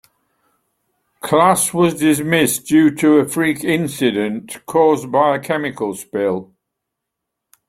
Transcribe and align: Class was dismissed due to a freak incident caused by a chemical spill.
Class 1.19 1.75
was 1.75 1.93
dismissed 1.93 2.65
due 2.65 2.89
to 2.95 3.17
a 3.19 3.29
freak 3.29 3.63
incident 3.63 4.65
caused 4.65 5.11
by 5.11 5.35
a 5.35 5.39
chemical 5.39 5.93
spill. 5.93 6.55